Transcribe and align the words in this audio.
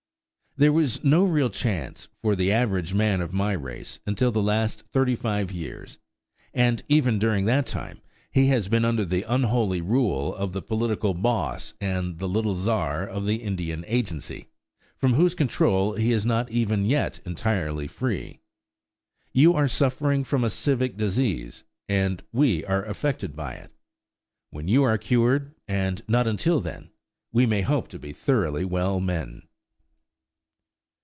There 0.57 0.73
was 0.73 1.01
no 1.01 1.23
real 1.23 1.49
chance 1.49 2.09
for 2.21 2.35
the 2.35 2.51
average 2.51 2.93
man 2.93 3.21
of 3.21 3.31
my 3.31 3.53
race 3.53 4.01
until 4.05 4.33
the 4.33 4.41
last 4.41 4.81
thirty 4.85 5.15
five 5.15 5.49
years; 5.49 5.97
and 6.53 6.83
even 6.89 7.19
during 7.19 7.45
that 7.45 7.65
time 7.65 8.01
he 8.33 8.47
has 8.47 8.67
been 8.67 8.83
under 8.83 9.05
the 9.05 9.23
unholy 9.23 9.79
rule 9.79 10.35
of 10.35 10.51
the 10.51 10.61
political 10.61 11.13
boss 11.13 11.73
and 11.79 12.21
"little 12.21 12.53
czar" 12.55 13.07
of 13.07 13.23
the 13.25 13.37
Indian 13.37 13.85
agency, 13.87 14.49
from 14.97 15.13
whose 15.13 15.33
control 15.35 15.93
he 15.93 16.11
is 16.11 16.25
not 16.25 16.51
even 16.51 16.83
yet 16.83 17.21
entirely 17.25 17.87
free. 17.87 18.41
You 19.31 19.53
are 19.53 19.69
suffering 19.69 20.25
from 20.25 20.43
a 20.43 20.49
civic 20.49 20.97
disease, 20.97 21.63
and 21.87 22.21
we 22.33 22.65
are 22.65 22.83
affected 22.83 23.37
by 23.37 23.53
it. 23.53 23.71
When 24.49 24.67
you 24.67 24.83
are 24.83 24.97
cured, 24.97 25.55
and 25.65 26.01
not 26.09 26.27
until 26.27 26.59
then, 26.59 26.89
we 27.31 27.45
may 27.45 27.61
hope 27.61 27.87
to 27.87 27.97
be 27.97 28.11
thoroughly 28.11 28.65
well 28.65 28.99
men. 28.99 29.43